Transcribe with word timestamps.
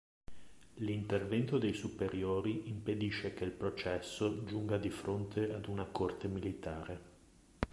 L'intervento 0.77 1.59
dei 1.59 1.73
superiori 1.73 2.67
impedisce 2.69 3.35
che 3.35 3.43
il 3.43 3.51
processo 3.51 4.43
giunga 4.45 4.77
di 4.79 4.89
fronte 4.89 5.53
ad 5.53 5.67
una 5.67 5.85
corte 5.85 6.27
militare. 6.27 7.01